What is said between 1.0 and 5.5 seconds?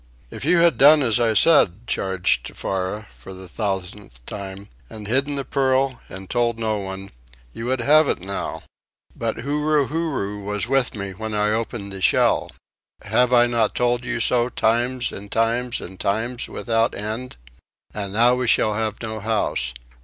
as I said," charged Tefara, for the thousandth time, "and hidden the